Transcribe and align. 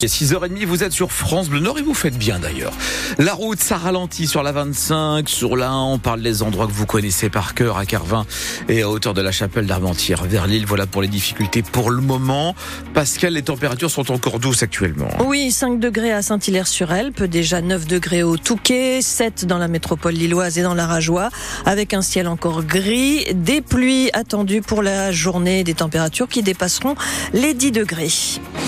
Et 0.00 0.06
6h30, 0.06 0.64
vous 0.64 0.84
êtes 0.84 0.92
sur 0.92 1.10
France 1.10 1.48
Bleu 1.48 1.58
Nord 1.58 1.80
et 1.80 1.82
vous 1.82 1.92
faites 1.92 2.16
bien 2.16 2.38
d'ailleurs. 2.38 2.72
La 3.18 3.34
route, 3.34 3.58
ça 3.58 3.76
ralentit 3.76 4.28
sur 4.28 4.44
la 4.44 4.52
25, 4.52 5.28
sur 5.28 5.56
la 5.56 5.70
1, 5.70 5.76
on 5.76 5.98
parle 5.98 6.22
des 6.22 6.44
endroits 6.44 6.68
que 6.68 6.72
vous 6.72 6.86
connaissez 6.86 7.30
par 7.30 7.52
cœur 7.52 7.78
à 7.78 7.84
Carvin 7.84 8.24
et 8.68 8.82
à 8.82 8.88
hauteur 8.88 9.12
de 9.12 9.22
la 9.22 9.32
chapelle 9.32 9.66
d'Armentières 9.66 10.22
vers 10.22 10.46
l'île. 10.46 10.66
Voilà 10.66 10.86
pour 10.86 11.02
les 11.02 11.08
difficultés 11.08 11.62
pour 11.62 11.90
le 11.90 12.00
moment. 12.00 12.54
Pascal, 12.94 13.32
les 13.32 13.42
températures 13.42 13.90
sont 13.90 14.12
encore 14.12 14.38
douces 14.38 14.62
actuellement. 14.62 15.08
Oui, 15.26 15.50
5 15.50 15.80
degrés 15.80 16.12
à 16.12 16.22
Saint-Hilaire-sur-Elpe, 16.22 17.24
déjà 17.24 17.60
9 17.60 17.88
degrés 17.88 18.22
au 18.22 18.36
Touquet, 18.36 19.02
7 19.02 19.46
dans 19.46 19.58
la 19.58 19.66
métropole 19.66 20.14
lilloise 20.14 20.58
et 20.58 20.62
dans 20.62 20.74
la 20.74 20.86
Rajoie, 20.86 21.30
avec 21.66 21.92
un 21.92 22.02
ciel 22.02 22.28
encore 22.28 22.62
gris, 22.62 23.24
des 23.34 23.62
pluies 23.62 24.10
attendues 24.12 24.62
pour 24.62 24.84
la 24.84 25.10
journée, 25.10 25.64
des 25.64 25.74
températures 25.74 26.28
qui 26.28 26.44
dépasseront 26.44 26.94
les 27.32 27.52
10 27.52 27.72
degrés. 27.72 28.12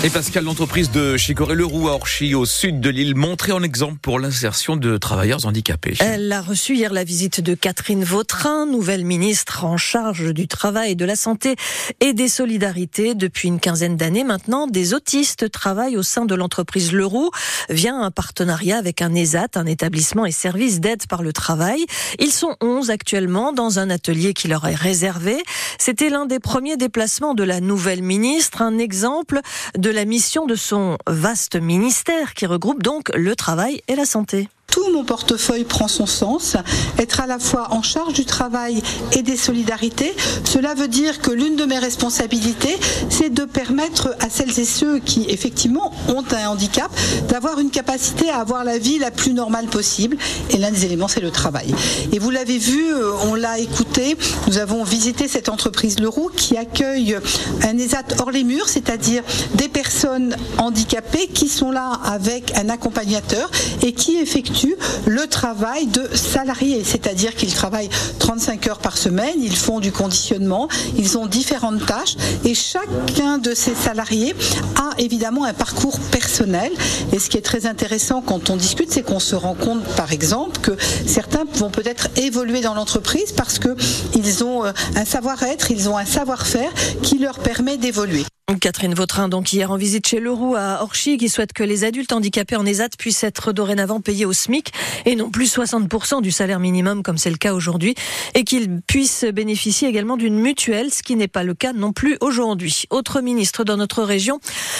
Et 0.03 0.09
Pascal, 0.09 0.43
l'entreprise 0.43 0.91
de 0.91 1.20
Chicoré-Leroux 1.21 1.87
à 1.87 1.91
Orchy, 1.91 2.33
au 2.33 2.47
sud 2.47 2.81
de 2.81 2.89
l'île, 2.89 3.13
montrée 3.13 3.51
en 3.51 3.61
exemple 3.61 3.99
pour 4.01 4.19
l'insertion 4.19 4.75
de 4.75 4.97
travailleurs 4.97 5.45
handicapés. 5.45 5.93
Elle 5.99 6.31
a 6.31 6.41
reçu 6.41 6.73
hier 6.75 6.91
la 6.91 7.03
visite 7.03 7.41
de 7.41 7.53
Catherine 7.53 8.03
Vautrin, 8.03 8.65
nouvelle 8.65 9.05
ministre 9.05 9.63
en 9.63 9.77
charge 9.77 10.33
du 10.33 10.47
travail, 10.47 10.95
de 10.95 11.05
la 11.05 11.15
santé 11.15 11.57
et 11.99 12.13
des 12.13 12.27
solidarités. 12.27 13.13
Depuis 13.13 13.49
une 13.49 13.59
quinzaine 13.59 13.97
d'années 13.97 14.23
maintenant, 14.23 14.65
des 14.65 14.95
autistes 14.95 15.51
travaillent 15.51 15.95
au 15.95 16.01
sein 16.01 16.25
de 16.25 16.33
l'entreprise 16.33 16.91
Leroux 16.91 17.29
via 17.69 17.93
un 17.93 18.09
partenariat 18.09 18.79
avec 18.79 19.03
un 19.03 19.13
ESAT, 19.13 19.49
un 19.53 19.67
établissement 19.67 20.25
et 20.25 20.31
service 20.31 20.79
d'aide 20.79 21.05
par 21.05 21.21
le 21.21 21.33
travail. 21.33 21.85
Ils 22.17 22.31
sont 22.31 22.55
11 22.61 22.89
actuellement 22.89 23.53
dans 23.53 23.77
un 23.77 23.91
atelier 23.91 24.33
qui 24.33 24.47
leur 24.47 24.67
est 24.67 24.73
réservé. 24.73 25.37
C'était 25.77 26.09
l'un 26.09 26.25
des 26.25 26.39
premiers 26.39 26.77
déplacements 26.77 27.35
de 27.35 27.43
la 27.43 27.61
nouvelle 27.61 28.01
ministre, 28.01 28.63
un 28.63 28.79
exemple 28.79 29.39
de 29.77 29.91
la 29.91 30.05
mission 30.05 30.47
de 30.47 30.55
son 30.55 30.97
vaste 31.11 31.57
ministère 31.57 32.33
qui 32.33 32.45
regroupe 32.45 32.81
donc 32.81 33.11
le 33.13 33.35
travail 33.35 33.81
et 33.87 33.95
la 33.95 34.05
santé 34.05 34.47
tout 34.71 34.89
mon 34.91 35.03
portefeuille 35.03 35.65
prend 35.65 35.87
son 35.87 36.07
sens. 36.07 36.57
Être 36.97 37.19
à 37.19 37.27
la 37.27 37.37
fois 37.37 37.67
en 37.71 37.83
charge 37.83 38.13
du 38.13 38.25
travail 38.25 38.81
et 39.11 39.21
des 39.21 39.37
solidarités, 39.37 40.15
cela 40.45 40.73
veut 40.73 40.87
dire 40.87 41.21
que 41.21 41.29
l'une 41.29 41.55
de 41.55 41.65
mes 41.65 41.77
responsabilités, 41.77 42.77
c'est 43.09 43.31
de 43.31 43.43
permettre 43.43 44.15
à 44.19 44.29
celles 44.29 44.59
et 44.59 44.65
ceux 44.65 44.99
qui 44.99 45.25
effectivement 45.29 45.91
ont 46.07 46.23
un 46.31 46.47
handicap 46.47 46.89
d'avoir 47.27 47.59
une 47.59 47.69
capacité 47.69 48.29
à 48.29 48.37
avoir 48.37 48.63
la 48.63 48.77
vie 48.77 48.97
la 48.97 49.11
plus 49.11 49.33
normale 49.33 49.67
possible. 49.67 50.17
Et 50.49 50.57
l'un 50.57 50.71
des 50.71 50.85
éléments, 50.85 51.09
c'est 51.09 51.21
le 51.21 51.31
travail. 51.31 51.75
Et 52.13 52.19
vous 52.19 52.29
l'avez 52.29 52.57
vu, 52.57 52.93
euh, 52.93 53.11
on 53.29 53.35
l'a 53.35 53.59
écouté, 53.59 54.15
nous 54.47 54.57
avons 54.57 54.83
visité 54.83 55.27
cette 55.27 55.49
entreprise 55.49 55.99
Leroux 55.99 56.31
qui 56.35 56.55
accueille 56.57 57.17
un 57.63 57.77
ESAT 57.77 58.15
hors 58.19 58.31
les 58.31 58.45
murs, 58.45 58.69
c'est-à-dire 58.69 59.23
des 59.55 59.67
personnes 59.67 60.35
handicapées 60.57 61.27
qui 61.27 61.49
sont 61.49 61.71
là 61.71 61.99
avec 62.05 62.57
un 62.57 62.69
accompagnateur 62.69 63.51
et 63.81 63.91
qui 63.91 64.17
effectuent 64.17 64.60
le 65.05 65.27
travail 65.27 65.87
de 65.87 66.07
salariés, 66.15 66.83
c'est-à-dire 66.83 67.35
qu'ils 67.35 67.53
travaillent 67.53 67.89
35 68.19 68.67
heures 68.67 68.79
par 68.79 68.97
semaine, 68.97 69.35
ils 69.37 69.55
font 69.55 69.79
du 69.79 69.91
conditionnement, 69.91 70.67
ils 70.97 71.17
ont 71.17 71.25
différentes 71.25 71.85
tâches 71.85 72.15
et 72.45 72.53
chacun 72.53 73.37
de 73.37 73.53
ces 73.53 73.75
salariés 73.75 74.35
a 74.77 74.91
évidemment 74.97 75.45
un 75.45 75.53
parcours 75.53 75.99
personnel. 76.11 76.71
Et 77.13 77.19
ce 77.19 77.29
qui 77.29 77.37
est 77.37 77.41
très 77.41 77.65
intéressant 77.65 78.21
quand 78.21 78.49
on 78.49 78.55
discute, 78.55 78.91
c'est 78.91 79.03
qu'on 79.03 79.19
se 79.19 79.35
rend 79.35 79.55
compte, 79.55 79.83
par 79.95 80.11
exemple, 80.11 80.59
que 80.61 80.71
certains 81.05 81.45
vont 81.55 81.69
peut-être 81.69 82.07
évoluer 82.17 82.61
dans 82.61 82.73
l'entreprise 82.73 83.31
parce 83.31 83.59
qu'ils 83.59 84.43
ont 84.43 84.65
euh, 84.65 84.71
un 84.95 85.05
savoir-être, 85.05 85.71
ils 85.71 85.89
ont 85.89 85.97
un 85.97 86.05
savoir-faire 86.05 86.71
qui 87.01 87.17
leur 87.17 87.39
permet 87.39 87.77
d'évoluer. 87.77 88.25
Catherine 88.59 88.93
Vautrin, 88.93 89.29
donc 89.29 89.53
hier 89.53 89.71
en 89.71 89.77
visite 89.77 90.07
chez 90.07 90.19
Leroux 90.19 90.55
à 90.57 90.81
Orchy, 90.81 91.17
qui 91.17 91.29
souhaite 91.29 91.53
que 91.53 91.63
les 91.63 91.83
adultes 91.83 92.11
handicapés 92.11 92.55
en 92.55 92.65
ESAT 92.65 92.89
puissent 92.97 93.23
être 93.23 93.53
dorénavant 93.53 94.01
payés 94.01 94.25
au 94.25 94.33
SMIC 94.33 94.71
et 95.05 95.15
non 95.15 95.29
plus 95.29 95.55
60% 95.55 96.21
du 96.21 96.31
salaire 96.31 96.59
minimum 96.59 97.03
comme 97.03 97.17
c'est 97.17 97.29
le 97.29 97.37
cas 97.37 97.53
aujourd'hui 97.53 97.95
et 98.33 98.43
qu'ils 98.43 98.81
puissent 98.81 99.23
bénéficier 99.23 99.87
également 99.87 100.17
d'une 100.17 100.35
mutuelle, 100.35 100.91
ce 100.91 101.03
qui 101.03 101.15
n'est 101.15 101.27
pas 101.27 101.43
le 101.43 101.53
cas 101.53 101.71
non 101.71 101.93
plus 101.93 102.17
aujourd'hui. 102.19 102.83
Autre 102.89 103.21
ministre 103.21 103.63
dans 103.63 103.77
notre 103.77 104.03
région, 104.03 104.39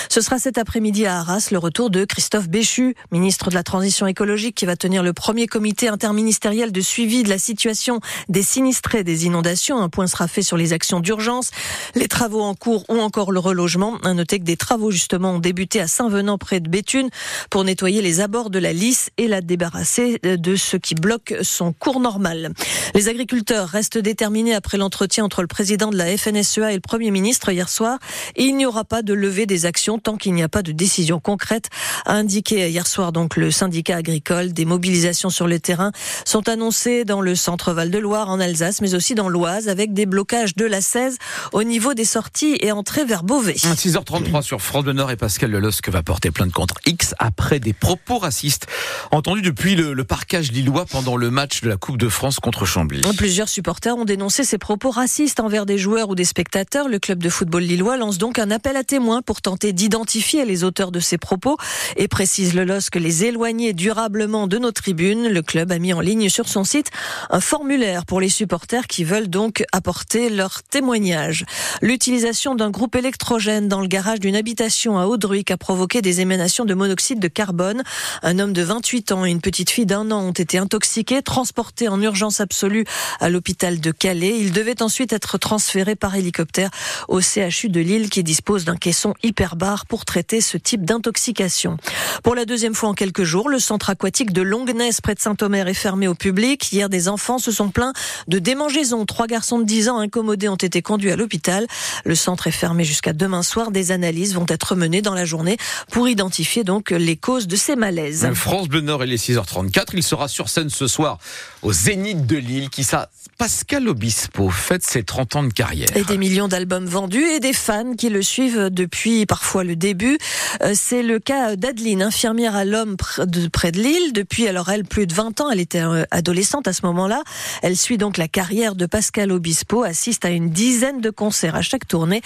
ce 0.09 0.19
sera 0.19 0.37
cet 0.39 0.57
après-midi 0.57 1.05
à 1.05 1.19
Arras 1.19 1.47
le 1.51 1.57
retour 1.57 1.89
de 1.89 2.03
Christophe 2.03 2.49
Béchu, 2.49 2.95
ministre 3.11 3.49
de 3.49 3.55
la 3.55 3.63
Transition 3.63 4.07
écologique 4.07 4.55
qui 4.55 4.65
va 4.65 4.75
tenir 4.75 5.03
le 5.03 5.13
premier 5.13 5.47
comité 5.47 5.87
interministériel 5.87 6.71
de 6.71 6.81
suivi 6.81 7.23
de 7.23 7.29
la 7.29 7.37
situation 7.37 7.99
des 8.27 8.43
sinistrés 8.43 9.03
des 9.03 9.25
inondations. 9.25 9.79
Un 9.79 9.89
point 9.89 10.07
sera 10.07 10.27
fait 10.27 10.41
sur 10.41 10.57
les 10.57 10.73
actions 10.73 10.99
d'urgence, 10.99 11.51
les 11.95 12.07
travaux 12.07 12.41
en 12.41 12.55
cours 12.55 12.85
ou 12.89 12.99
encore 12.99 13.31
le 13.31 13.39
relogement 13.39 13.60
logement. 13.61 13.97
À 14.03 14.15
noter 14.15 14.39
que 14.39 14.43
des 14.43 14.57
travaux 14.57 14.89
justement 14.89 15.33
ont 15.33 15.39
débuté 15.39 15.79
à 15.79 15.87
Saint-Venant 15.87 16.39
près 16.39 16.59
de 16.59 16.67
Béthune 16.67 17.09
pour 17.51 17.63
nettoyer 17.63 18.01
les 18.01 18.19
abords 18.19 18.49
de 18.49 18.57
la 18.57 18.73
Lys 18.73 19.11
et 19.17 19.27
la 19.27 19.41
débarrasser 19.41 20.17
de 20.23 20.55
ce 20.55 20.77
qui 20.77 20.95
bloque 20.95 21.35
son 21.43 21.71
cours 21.71 21.99
normal. 21.99 22.53
Les 22.95 23.07
agriculteurs 23.07 23.67
restent 23.67 23.99
déterminés 23.99 24.55
après 24.55 24.79
l'entretien 24.79 25.23
entre 25.23 25.41
le 25.41 25.47
président 25.47 25.91
de 25.91 25.97
la 25.97 26.17
FNSEA 26.17 26.71
et 26.71 26.75
le 26.75 26.81
Premier 26.81 27.11
ministre 27.11 27.51
hier 27.51 27.69
soir. 27.69 27.99
il 28.35 28.55
n'y 28.55 28.65
aura 28.65 28.83
pas 28.83 29.03
de 29.03 29.13
levée 29.13 29.45
des 29.45 29.67
actions 29.67 29.99
tant 29.99 30.17
qu'il 30.17 30.33
n'y 30.33 30.41
a 30.41 30.49
pas 30.49 30.63
de 30.63 30.71
décision 30.71 31.19
concrète, 31.19 31.69
a 32.05 32.15
indiqué 32.15 32.67
hier 32.67 32.87
soir 32.87 33.11
donc 33.11 33.37
le 33.37 33.51
syndicat 33.51 33.97
agricole. 33.97 34.53
Des 34.53 34.65
mobilisations 34.65 35.29
sur 35.29 35.47
le 35.47 35.59
terrain 35.59 35.91
sont 36.25 36.49
annoncées 36.49 37.05
dans 37.05 37.21
le 37.21 37.35
centre 37.35 37.73
Val-de-Loire, 37.73 38.29
en 38.29 38.39
Alsace, 38.39 38.81
mais 38.81 38.95
aussi 38.95 39.13
dans 39.13 39.29
l'Oise, 39.29 39.69
avec 39.69 39.93
des 39.93 40.07
blocages 40.07 40.55
de 40.55 40.65
la 40.65 40.81
16 40.81 41.19
au 41.53 41.63
niveau 41.63 41.93
des 41.93 42.05
sorties 42.05 42.57
et 42.59 42.71
entrées 42.71 43.05
vers 43.05 43.23
Beauvais. 43.23 43.40
6h33 43.49 44.41
sur 44.41 44.61
France 44.61 44.83
Bleu 44.83 44.93
Nord 44.93 45.11
et 45.11 45.15
Pascal 45.15 45.51
Lelosque 45.51 45.89
va 45.89 46.03
porter 46.03 46.31
plainte 46.31 46.51
contre 46.51 46.75
X 46.85 47.15
après 47.19 47.59
des 47.59 47.73
propos 47.73 48.19
racistes 48.19 48.67
entendus 49.11 49.41
depuis 49.41 49.75
le, 49.75 49.93
le, 49.93 50.03
parcage 50.03 50.51
lillois 50.51 50.85
pendant 50.85 51.17
le 51.17 51.31
match 51.31 51.61
de 51.61 51.69
la 51.69 51.77
Coupe 51.77 51.97
de 51.97 52.09
France 52.09 52.39
contre 52.39 52.65
Chambly. 52.65 53.01
Plusieurs 53.17 53.49
supporters 53.49 53.97
ont 53.97 54.05
dénoncé 54.05 54.43
ces 54.43 54.57
propos 54.57 54.91
racistes 54.91 55.39
envers 55.39 55.65
des 55.65 55.77
joueurs 55.77 56.09
ou 56.09 56.15
des 56.15 56.25
spectateurs. 56.25 56.87
Le 56.87 56.99
club 56.99 57.23
de 57.23 57.29
football 57.29 57.63
lillois 57.63 57.97
lance 57.97 58.17
donc 58.17 58.37
un 58.39 58.51
appel 58.51 58.77
à 58.77 58.83
témoins 58.83 59.21
pour 59.21 59.41
tenter 59.41 59.73
d'identifier 59.73 60.45
les 60.45 60.63
auteurs 60.63 60.91
de 60.91 60.99
ces 60.99 61.17
propos 61.17 61.57
et 61.97 62.07
précise 62.07 62.53
Lelosque 62.53 62.95
les 62.95 63.25
éloigner 63.25 63.73
durablement 63.73 64.47
de 64.47 64.57
nos 64.57 64.71
tribunes. 64.71 65.27
Le 65.27 65.41
club 65.41 65.71
a 65.71 65.79
mis 65.79 65.93
en 65.93 65.99
ligne 65.99 66.29
sur 66.29 66.47
son 66.47 66.63
site 66.63 66.91
un 67.29 67.39
formulaire 67.41 68.05
pour 68.05 68.21
les 68.21 68.29
supporters 68.29 68.87
qui 68.87 69.03
veulent 69.03 69.29
donc 69.29 69.63
apporter 69.71 70.29
leur 70.29 70.63
témoignage. 70.63 71.45
L'utilisation 71.81 72.55
d'un 72.55 72.69
groupe 72.69 72.95
électro 73.37 73.67
dans 73.67 73.79
le 73.79 73.87
garage 73.87 74.19
d'une 74.19 74.35
habitation 74.35 74.99
à 74.99 75.05
Audruic 75.05 75.51
a 75.51 75.57
provoqué 75.57 76.01
des 76.01 76.19
émanations 76.19 76.65
de 76.65 76.73
monoxyde 76.73 77.19
de 77.19 77.27
carbone. 77.27 77.83
Un 78.23 78.39
homme 78.39 78.51
de 78.51 78.61
28 78.61 79.11
ans 79.13 79.25
et 79.25 79.29
une 79.29 79.39
petite 79.39 79.69
fille 79.69 79.85
d'un 79.85 80.11
an 80.11 80.21
ont 80.21 80.31
été 80.31 80.57
intoxiqués, 80.57 81.21
transportés 81.21 81.87
en 81.87 82.01
urgence 82.01 82.41
absolue 82.41 82.85
à 83.19 83.29
l'hôpital 83.29 83.79
de 83.79 83.91
Calais. 83.91 84.37
Ils 84.37 84.51
devaient 84.51 84.81
ensuite 84.81 85.13
être 85.13 85.37
transférés 85.37 85.95
par 85.95 86.15
hélicoptère 86.15 86.69
au 87.07 87.21
CHU 87.21 87.69
de 87.69 87.79
Lille 87.79 88.09
qui 88.09 88.23
dispose 88.23 88.65
d'un 88.65 88.75
caisson 88.75 89.13
hyperbare 89.23 89.85
pour 89.85 90.03
traiter 90.03 90.41
ce 90.41 90.57
type 90.57 90.83
d'intoxication. 90.85 91.77
Pour 92.23 92.35
la 92.35 92.45
deuxième 92.45 92.75
fois 92.75 92.89
en 92.89 92.93
quelques 92.93 93.23
jours, 93.23 93.49
le 93.49 93.59
centre 93.59 93.89
aquatique 93.89 94.33
de 94.33 94.41
Longnes 94.41 94.73
près 95.01 95.15
de 95.15 95.19
Saint-Omer 95.19 95.67
est 95.67 95.73
fermé 95.73 96.07
au 96.07 96.15
public. 96.15 96.71
Hier, 96.71 96.89
des 96.89 97.07
enfants 97.07 97.37
se 97.37 97.51
sont 97.51 97.69
plaints 97.69 97.93
de 98.27 98.39
démangeaisons. 98.39 99.05
Trois 99.05 99.27
garçons 99.27 99.59
de 99.59 99.63
10 99.63 99.89
ans 99.89 99.99
incommodés 99.99 100.49
ont 100.49 100.55
été 100.55 100.81
conduits 100.81 101.11
à 101.11 101.15
l'hôpital. 101.15 101.67
Le 102.05 102.15
centre 102.15 102.47
est 102.47 102.51
fermé 102.51 102.83
jusqu'à 102.83 103.13
demain 103.21 103.43
soir, 103.43 103.69
des 103.69 103.91
analyses 103.91 104.33
vont 104.33 104.47
être 104.49 104.75
menées 104.75 105.03
dans 105.03 105.13
la 105.13 105.25
journée 105.25 105.57
pour 105.91 106.09
identifier 106.09 106.63
donc 106.63 106.89
les 106.89 107.15
causes 107.15 107.45
de 107.45 107.55
ces 107.55 107.75
malaises. 107.75 108.27
France 108.33 108.67
Bleu 108.67 108.81
Nord, 108.81 109.03
il 109.03 109.13
est 109.13 109.23
6h34. 109.23 109.89
Il 109.93 110.01
sera 110.01 110.27
sur 110.27 110.49
scène 110.49 110.71
ce 110.71 110.87
soir 110.87 111.19
au 111.61 111.71
Zénith 111.71 112.25
de 112.25 112.37
Lille. 112.37 112.69
Qui 112.71 112.83
ça 112.83 113.09
Pascal 113.37 113.87
Obispo 113.87 114.49
fête 114.49 114.83
ses 114.83 115.03
30 115.03 115.35
ans 115.35 115.43
de 115.43 115.53
carrière. 115.53 115.87
Et 115.95 116.03
des 116.03 116.17
millions 116.17 116.47
d'albums 116.47 116.85
vendus 116.85 117.23
et 117.23 117.39
des 117.39 117.53
fans 117.53 117.95
qui 117.95 118.09
le 118.09 118.21
suivent 118.21 118.69
depuis 118.71 119.25
parfois 119.25 119.63
le 119.63 119.75
début. 119.75 120.17
Euh, 120.61 120.73
c'est 120.75 121.01
le 121.01 121.17
cas 121.17 121.55
d'Adeline, 121.55 122.03
infirmière 122.03 122.55
à 122.55 122.65
l'homme 122.65 122.97
près 122.97 123.71
de 123.71 123.79
Lille. 123.79 124.13
Depuis 124.13 124.47
alors 124.47 124.69
elle 124.69 124.83
plus 124.83 125.07
de 125.07 125.13
20 125.13 125.41
ans, 125.41 125.49
elle 125.49 125.59
était 125.59 125.81
euh, 125.81 126.03
adolescente 126.11 126.67
à 126.67 126.73
ce 126.73 126.85
moment-là. 126.85 127.23
Elle 127.61 127.77
suit 127.77 127.97
donc 127.97 128.17
la 128.17 128.27
carrière 128.27 128.75
de 128.75 128.85
Pascal 128.85 129.31
Obispo, 129.31 129.83
assiste 129.83 130.25
à 130.25 130.29
une 130.29 130.49
dizaine 130.49 131.01
de 131.01 131.09
concerts 131.09 131.55
à 131.55 131.61
chaque 131.61 131.87
tournée 131.87 132.21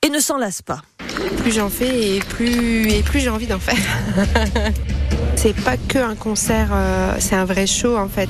et 0.00 0.08
ne 0.08 0.18
s'en 0.18 0.33
lasse 0.36 0.62
pas. 0.62 0.82
Plus 1.38 1.52
j'en 1.52 1.68
fais 1.68 2.16
et 2.16 2.20
plus, 2.20 2.90
et 2.90 3.02
plus 3.02 3.20
j'ai 3.20 3.28
envie 3.28 3.46
d'en 3.46 3.58
faire. 3.58 3.76
c'est 5.36 5.54
pas 5.54 5.76
que 5.76 5.98
un 5.98 6.14
concert, 6.14 6.68
euh, 6.72 7.14
c'est 7.18 7.36
un 7.36 7.44
vrai 7.44 7.66
show 7.66 7.96
en 7.96 8.08
fait. 8.08 8.28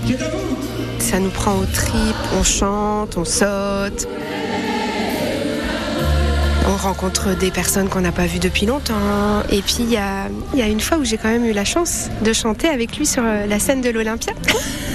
Ça 0.98 1.18
nous 1.18 1.30
prend 1.30 1.56
aux 1.56 1.66
tripes, 1.66 2.14
on 2.38 2.42
chante, 2.42 3.16
on 3.16 3.24
saute. 3.24 4.08
On 6.66 6.76
rencontre 6.76 7.36
des 7.36 7.50
personnes 7.50 7.88
qu'on 7.88 8.00
n'a 8.00 8.12
pas 8.12 8.26
vues 8.26 8.38
depuis 8.38 8.66
longtemps. 8.66 9.42
Et 9.50 9.60
puis 9.60 9.76
il 9.80 9.90
y 9.90 9.98
a, 9.98 10.28
y 10.54 10.62
a, 10.62 10.66
une 10.66 10.80
fois 10.80 10.96
où 10.98 11.04
j'ai 11.04 11.18
quand 11.18 11.28
même 11.28 11.44
eu 11.44 11.52
la 11.52 11.64
chance 11.64 12.08
de 12.22 12.32
chanter 12.32 12.68
avec 12.68 12.96
lui 12.96 13.06
sur 13.06 13.22
euh, 13.24 13.46
la 13.46 13.58
scène 13.58 13.80
de 13.80 13.90
l'Olympia. 13.90 14.32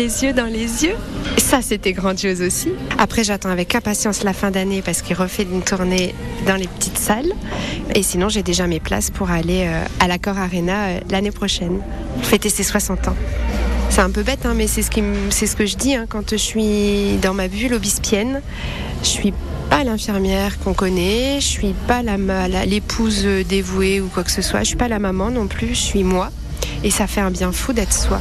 les 0.00 0.24
yeux 0.24 0.32
dans 0.32 0.46
les 0.46 0.84
yeux. 0.84 0.96
ça, 1.36 1.60
c'était 1.60 1.92
grandiose 1.92 2.40
aussi. 2.40 2.70
Après, 2.96 3.22
j'attends 3.22 3.50
avec 3.50 3.74
impatience 3.74 4.22
la 4.22 4.32
fin 4.32 4.50
d'année 4.50 4.80
parce 4.80 5.02
qu'il 5.02 5.14
refait 5.14 5.42
une 5.42 5.60
tournée 5.60 6.14
dans 6.46 6.56
les 6.56 6.68
petites 6.68 6.96
salles. 6.96 7.30
Et 7.94 8.02
sinon, 8.02 8.30
j'ai 8.30 8.42
déjà 8.42 8.66
mes 8.66 8.80
places 8.80 9.10
pour 9.10 9.30
aller 9.30 9.66
euh, 9.66 9.84
à 9.98 10.08
l'Accor 10.08 10.38
Arena 10.38 10.86
euh, 10.86 11.00
l'année 11.10 11.32
prochaine, 11.32 11.82
fêter 12.22 12.48
ses 12.48 12.62
60 12.62 13.08
ans. 13.08 13.16
C'est 13.90 14.00
un 14.00 14.08
peu 14.08 14.22
bête, 14.22 14.46
hein, 14.46 14.54
mais 14.56 14.68
c'est 14.68 14.80
ce, 14.80 14.90
que 14.90 15.66
je 15.66 15.76
dis 15.76 15.94
hein, 15.94 16.06
quand 16.08 16.30
je 16.30 16.36
suis 16.36 17.18
dans 17.20 17.34
ma 17.34 17.48
bulle 17.48 17.74
obispienne. 17.74 18.40
Je 19.02 19.08
suis 19.08 19.34
pas 19.68 19.84
l'infirmière 19.84 20.58
qu'on 20.60 20.72
connaît, 20.72 21.40
je 21.40 21.46
suis 21.46 21.74
pas 21.86 22.02
l'épouse 22.64 23.26
dévouée 23.46 24.00
ou 24.00 24.08
quoi 24.08 24.24
que 24.24 24.30
ce 24.30 24.40
soit, 24.40 24.60
je 24.60 24.68
suis 24.68 24.76
pas 24.76 24.88
la 24.88 24.98
maman 24.98 25.30
non 25.30 25.46
plus, 25.46 25.74
je 25.74 25.82
suis 25.82 26.04
moi. 26.04 26.30
Et 26.84 26.90
ça 26.90 27.06
fait 27.06 27.20
un 27.20 27.30
bien 27.30 27.52
fou 27.52 27.74
d'être 27.74 27.92
soi. 27.92 28.18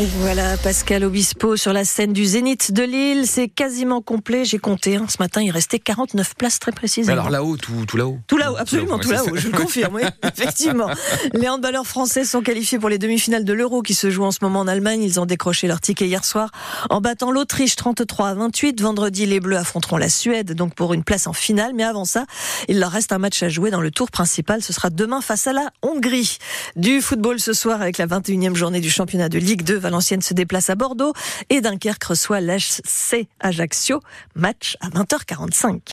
Et 0.00 0.06
voilà, 0.20 0.56
Pascal 0.58 1.02
Obispo 1.02 1.56
sur 1.56 1.72
la 1.72 1.84
scène 1.84 2.12
du 2.12 2.24
Zénith 2.24 2.70
de 2.70 2.84
Lille. 2.84 3.26
C'est 3.26 3.48
quasiment 3.48 4.00
complet. 4.00 4.44
J'ai 4.44 4.58
compté. 4.58 4.94
Hein. 4.94 5.06
Ce 5.08 5.16
matin, 5.18 5.42
il 5.42 5.50
restait 5.50 5.80
49 5.80 6.36
places 6.36 6.60
très 6.60 6.70
précisément. 6.70 7.14
alors 7.14 7.30
là-haut, 7.30 7.56
tout, 7.56 7.84
là-haut 7.96 8.20
Tout 8.28 8.36
là-haut, 8.36 8.54
absolument, 8.56 9.00
tout 9.00 9.10
là-haut. 9.10 9.34
je 9.34 9.48
le 9.48 9.58
confirme, 9.58 9.96
oui, 9.96 10.02
effectivement. 10.22 10.88
Les 11.34 11.48
handballeurs 11.48 11.84
français 11.84 12.24
sont 12.24 12.42
qualifiés 12.42 12.78
pour 12.78 12.88
les 12.90 12.98
demi-finales 12.98 13.44
de 13.44 13.52
l'Euro 13.52 13.82
qui 13.82 13.94
se 13.94 14.08
jouent 14.08 14.22
en 14.22 14.30
ce 14.30 14.38
moment 14.42 14.60
en 14.60 14.68
Allemagne. 14.68 15.02
Ils 15.02 15.18
ont 15.18 15.26
décroché 15.26 15.66
leur 15.66 15.80
ticket 15.80 16.06
hier 16.06 16.24
soir 16.24 16.52
en 16.90 17.00
battant 17.00 17.32
l'Autriche 17.32 17.74
33 17.74 18.28
à 18.28 18.34
28. 18.34 18.80
Vendredi, 18.80 19.26
les 19.26 19.40
Bleus 19.40 19.56
affronteront 19.56 19.96
la 19.96 20.08
Suède, 20.08 20.52
donc 20.52 20.76
pour 20.76 20.94
une 20.94 21.02
place 21.02 21.26
en 21.26 21.32
finale. 21.32 21.72
Mais 21.74 21.82
avant 21.82 22.04
ça, 22.04 22.24
il 22.68 22.78
leur 22.78 22.92
reste 22.92 23.10
un 23.10 23.18
match 23.18 23.42
à 23.42 23.48
jouer 23.48 23.72
dans 23.72 23.80
le 23.80 23.90
tour 23.90 24.12
principal. 24.12 24.62
Ce 24.62 24.72
sera 24.72 24.90
demain 24.90 25.22
face 25.22 25.48
à 25.48 25.52
la 25.52 25.72
Hongrie. 25.82 26.38
Du 26.76 27.02
football 27.02 27.40
ce 27.40 27.52
soir 27.52 27.82
avec 27.82 27.98
la 27.98 28.06
21e 28.06 28.54
journée 28.54 28.78
du 28.78 28.90
championnat 28.90 29.28
de 29.28 29.38
Ligue 29.38 29.64
2. 29.64 29.87
Valenciennes 29.88 30.20
se 30.20 30.34
déplace 30.34 30.68
à 30.68 30.74
Bordeaux 30.74 31.14
et 31.48 31.62
Dunkerque 31.62 32.04
reçoit 32.04 32.42
l'HC 32.42 33.26
Ajaccio. 33.40 34.02
Match 34.34 34.76
à 34.80 34.90
20h45. 34.90 35.80